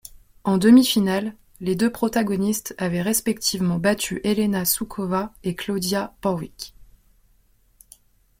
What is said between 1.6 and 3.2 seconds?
deux protagonistes avaient